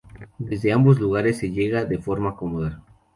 Desde 0.39 0.71
ambos 0.73 0.99
lugares 0.99 1.37
se 1.37 1.51
llega 1.51 1.85
de 1.85 1.99
forma 1.99 2.35
cómoda. 2.35 2.81